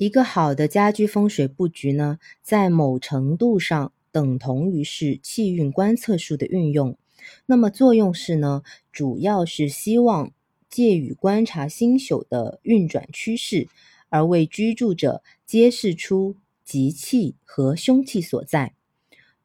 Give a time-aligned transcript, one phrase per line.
[0.00, 6.96] 一个好的家居风水布局呢，在某程度上等同于是气运观测术的运用。
[7.44, 10.32] 那么作用是呢，主要是希望
[10.70, 13.68] 借与观察星宿的运转趋势，
[14.08, 18.72] 而为居住者揭示出吉气和凶气所在。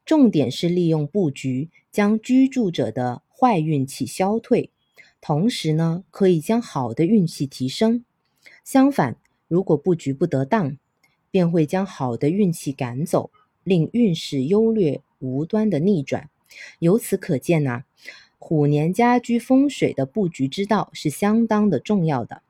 [0.06, 4.70] 重点是利用布局将居住者的坏运气消退，
[5.20, 8.06] 同时呢，可以将好的运气提升。
[8.64, 9.18] 相反，
[9.48, 10.76] 如果布局不得当，
[11.30, 13.30] 便会将好的运气赶走，
[13.62, 16.28] 令运势优劣无端的逆转。
[16.78, 17.84] 由此可见呐，
[18.38, 22.42] 虎年家居风水的布局之道是相当的重要的。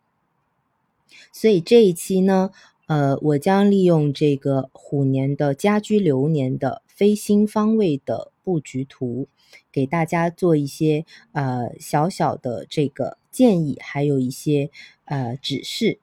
[1.33, 2.51] 所以这一期呢，
[2.87, 9.29] 呃，我将利用这个虎年的家居流年的飞星方位的布局图，
[9.73, 14.71] 给大家做一些呃小小的这个建议，还有一些
[15.05, 15.99] 呃指示。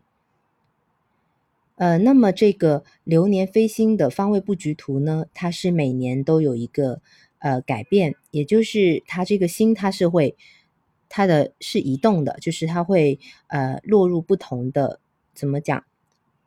[1.84, 7.02] 呃，那么这个流年飞星的方位布局图呢，它是每年都有一个
[7.40, 10.38] 呃改变，也就是它这个星它是会
[11.10, 15.02] 它的是移动的，就是它会呃落入不同的
[15.34, 15.84] 怎么讲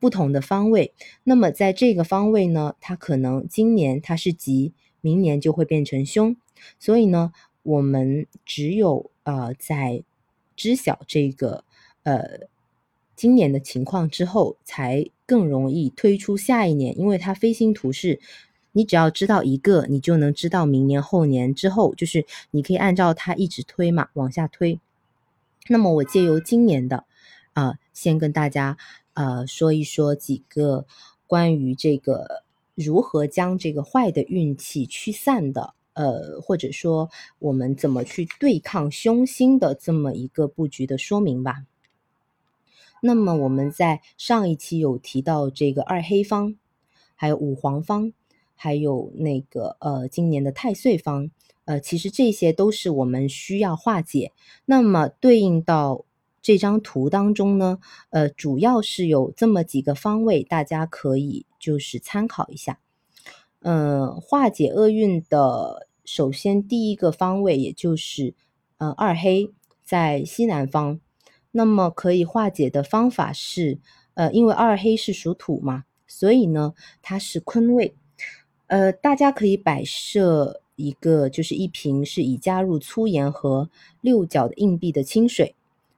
[0.00, 0.94] 不同的方位。
[1.22, 6.34] 那么在这个方位呢，它可能今年它是吉，明年就会变成凶。
[6.78, 10.02] 所以呢，我们只有呃在
[10.56, 11.64] 知晓这个
[12.04, 12.48] 呃。
[13.16, 18.20] 今年的情况之后，才更容易推出下一年，因为它飞星图是，
[18.72, 24.78] 你只要知道一个，你就能知道明年、后年之后，就是你可以按照它一直推嘛，往下推。
[25.68, 27.04] 那么我借由今年的，
[27.54, 28.76] 啊，先跟大家
[29.14, 30.86] 呃说一说几个
[31.26, 32.42] 关于这个
[32.74, 37.08] 如何将这个坏的运气驱散的，呃，或者说
[37.38, 41.64] 我们怎么去对抗凶星的这么一个布局的说明吧。
[43.06, 46.56] 那么我们在上一期有提到这个二黑方，
[47.14, 48.12] 还有五黄方，
[48.56, 51.30] 还有那个呃今年的太岁方，
[51.66, 54.32] 呃其实这些都是我们需要化解。
[54.64, 56.04] 那么对应到
[56.42, 57.78] 这张图当中呢，
[58.10, 62.80] 呃主要是有这么几个方位，大家可以就是参考一下。
[63.60, 68.34] 嗯，化解厄运的，首先第一个方位也就是
[68.78, 69.52] 呃二黑
[69.84, 71.00] 在西南方。
[71.56, 73.78] 那么可以化解的方法是，
[74.12, 77.94] 呃，因为二黑是属土嘛，所以呢，它是坤位，
[78.66, 83.70] 呃，大家可以摆设一个，就是一瓶是已加入粗盐和
[84.02, 85.54] 六角的硬币的清水，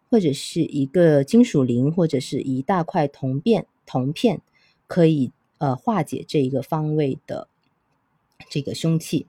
[0.09, 4.41] 或者是一个金属铃，或者是一大块铜片，铜片
[4.87, 7.49] 可以呃化解这一个方位的
[8.49, 9.27] 这个凶气。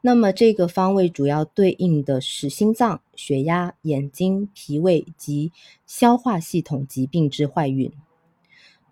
[0.00, 5.52] 那么这个方位主要对应的是心脏、血压、眼睛、脾胃及
[5.86, 7.92] 消化系统疾病之坏运。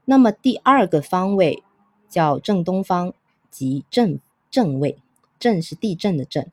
[0.04, 1.62] 那么第二个方位
[2.08, 3.12] 叫正东方，
[3.50, 4.20] 即正
[4.50, 4.98] 正位，
[5.38, 6.46] 正是地震的正，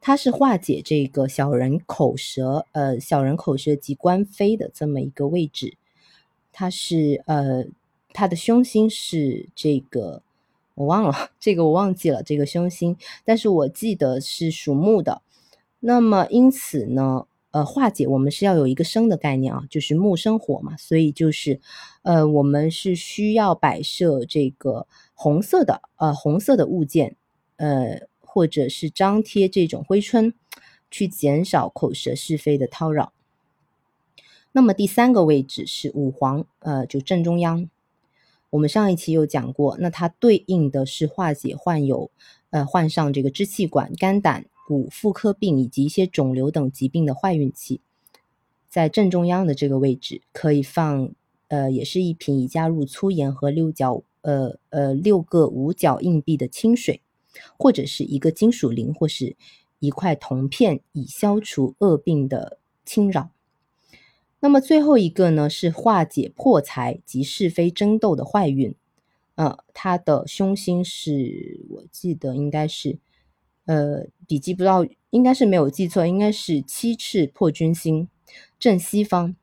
[0.00, 5.76] 它是化解这个小人口舌，呃，小人口舌及官非的这么一个位置。
[6.52, 7.64] 它是呃，
[8.12, 10.22] 它的凶星是这个。
[10.74, 15.22] 我忘了 这个，我忘记了这个凶星，但是我记得是属木的。
[15.80, 21.60] 那么因此呢，呃，化解我们是要有一个生的概念啊，就是木生火嘛，所以就是，
[22.02, 27.16] 呃，我们是需要摆设这个红色的，呃，红色的物件，
[27.56, 30.34] 呃，或者是张贴这种挥春，
[30.90, 33.12] 去减少口舌是非的叨扰。
[34.52, 37.68] 那么第三个位置是五黄，呃，就正中央。
[38.54, 42.12] 我们上一期有讲过，那它对应的是化解患有，
[42.50, 47.80] 呃，患上这个支气管、肝胆、骨、妇科病以及一些肿瘤等疾病的坏运气。
[48.68, 51.10] 在正中央的这个位置，可以放，
[51.48, 57.00] 呃，也是一瓶已加入粗盐和六角，呃呃，六个五角硬币的清水，
[57.58, 59.34] 或者是一个金属铃，或是
[59.80, 63.30] 一块铜片，以消除恶病的侵扰。
[64.44, 68.74] 那么最后一个呢，是化解破财及是非争斗的坏运。
[69.36, 72.98] 呃，它的凶星是我记得应该是，
[73.64, 78.06] 呃，笔记不知道应该是没有记错，应该是七赤破军星，
[78.58, 79.34] 正西方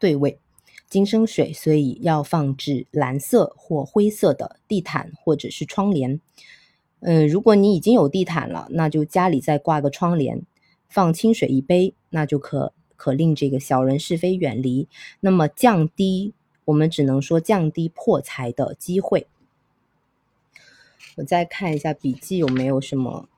[0.00, 0.40] 对位
[0.88, 6.18] 金生水，所以要放置蓝色或灰色的地毯或者是窗帘。
[7.00, 10.40] 嗯，如果你已经有地毯了，那就家里再挂个窗帘，
[10.88, 12.72] 放清水一杯，那就可。
[12.96, 14.88] 可令这个小人是非远离，
[15.20, 16.34] 那么降低
[16.64, 19.26] 我们只能说降低破财的机会。
[21.16, 23.28] 我再看一下笔记有没有什么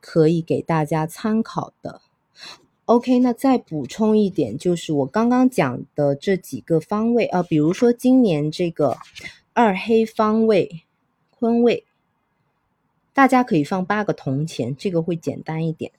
[0.00, 2.00] 可以给大家参考的。
[2.86, 8.96] OK，那再补充一点，就是我刚刚讲的这几个方位啊，比如说今年这个
[9.52, 10.84] 二黑方位
[11.38, 11.84] 坤位，
[13.12, 15.92] 大家可以放八个铜钱，这个会简单一点，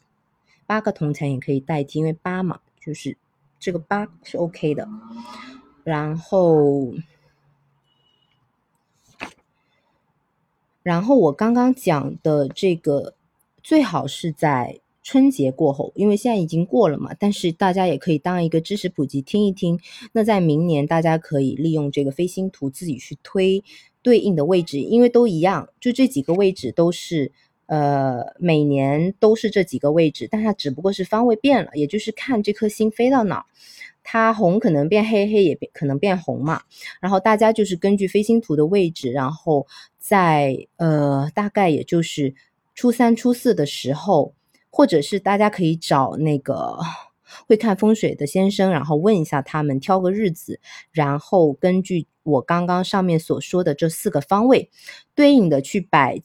[0.69, 3.18] 八个铜钱也可以代替，因为八嘛，就是
[3.60, 4.88] 这个八是 OK 的。
[5.83, 6.94] 然后，
[10.83, 13.16] 然后我刚刚讲的这个
[13.63, 14.80] 最好是在。
[15.01, 19.80] 春节过后，因为现在已经过了嘛，但是大家也可以当一个知识普及听一听。
[20.12, 23.63] 那在明年，大家可以利用这个飞星图自己去推
[24.04, 27.31] 对应的位置，因为都一样，就这几个位置都是
[27.69, 33.45] 呃每年都是这几个位置，但它只不过是方位变了，也就是看这颗星飞到哪，
[34.04, 36.62] 它红可能变黑，黑也变可能变红嘛。
[37.00, 39.66] 然后大家就是根据飞星图的位置，然后
[39.98, 42.36] 在呃大概也就是
[42.75, 44.33] 初三、初四的时候。
[44.71, 46.77] 或者是大家可以找那个
[47.48, 50.60] 会看风水的先生，然后问一下他们，挑个日子，
[50.92, 54.69] 然后根据我刚刚上面所说的这四个方位，
[55.16, 56.21] 对应的去摆，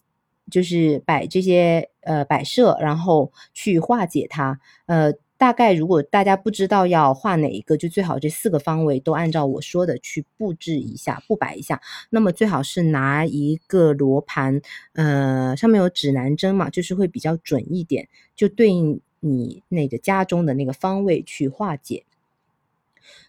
[0.50, 4.60] 就是摆这些呃摆设，然后去化解它。
[4.86, 11.80] 呃，大概如果大家不知道要画哪一个，就最好这四个方位都按照我说的去布置一下，布摆一下。
[12.10, 14.60] 那么最好是拿一个罗盘，
[14.92, 18.08] 呃，上面有指南针嘛，就是会比较准一点。
[18.36, 22.04] 就对应你那个家中的那个方位去化解。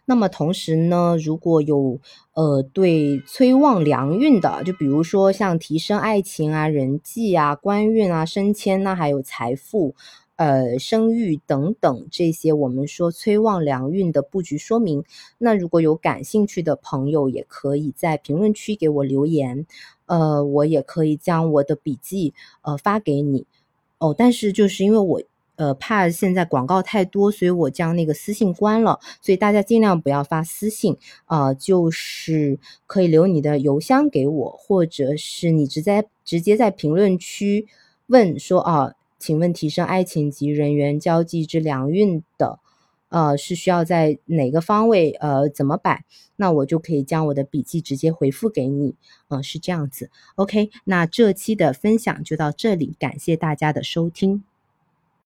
[0.05, 1.99] 那么同时呢，如果有
[2.33, 9.95] 呃对催旺良运的，就比如说像提升爱情啊、人际啊、官运啊、升迁呐，还有财富、
[10.35, 15.03] 呃生育等等这些，我们说催旺良运的布局说明。
[15.37, 19.65] 那如果有感兴趣的朋友，也可以在评论区给我留言，
[20.05, 23.45] 呃，我也可以将我的笔记呃发给你。
[23.97, 25.21] 哦，但是就是因为我
[25.55, 28.99] 呃怕现在广告太多，所以我将那个私信关了。
[29.21, 37.67] 所以大家尽量不要发私信啊，就是可以留你的邮箱给我，或者是你直接直接在评论区
[38.07, 42.59] 问说啊，请问提升爱情及人缘交际之良运的。
[43.09, 45.11] 呃，是需要在哪个方位？
[45.11, 46.03] 呃，怎么摆？
[46.35, 48.95] 那我就可以将我的笔记直接回复给你。
[49.29, 50.09] 嗯，是这样子。
[50.35, 54.43] OK，那这期的分享就到这里，感谢大家的收听。